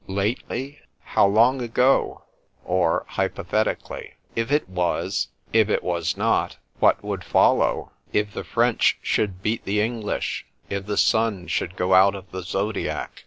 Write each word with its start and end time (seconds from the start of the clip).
Lately? 0.07 0.79
How 1.03 1.27
long 1.27 1.61
ago?_—Or 1.61 3.05
hypothetically,—If 3.09 4.51
it 4.51 4.67
was? 4.67 5.27
If 5.53 5.69
it 5.69 5.83
was 5.83 6.17
not? 6.17 6.57
What 6.79 7.03
would 7.03 7.23
follow?—If 7.23 8.33
the 8.33 8.43
French 8.43 8.97
should 9.03 9.43
beat 9.43 9.63
the 9.63 9.79
English? 9.79 10.47
If 10.71 10.87
the 10.87 10.97
Sun 10.97 11.49
go 11.75 11.93
out 11.93 12.15
of 12.15 12.31
the 12.31 12.41
_Zodiac? 12.41 13.09